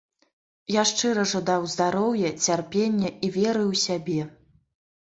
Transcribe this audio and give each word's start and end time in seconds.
Я 0.75 0.81
шчыра 0.91 1.25
жадаю 1.33 1.59
здароўя, 1.75 2.33
цярпення 2.49 3.15
і 3.15 3.27
веры 3.39 3.63
ў 3.71 3.87
сябе. 3.87 4.21